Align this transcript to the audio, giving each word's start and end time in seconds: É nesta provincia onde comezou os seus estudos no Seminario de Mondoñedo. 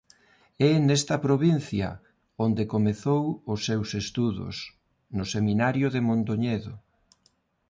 É 0.69 0.71
nesta 0.87 1.15
provincia 1.25 1.89
onde 2.45 2.63
comezou 2.73 3.23
os 3.53 3.59
seus 3.67 3.89
estudos 4.03 4.55
no 5.17 5.25
Seminario 5.35 5.87
de 5.95 6.01
Mondoñedo. 6.07 6.73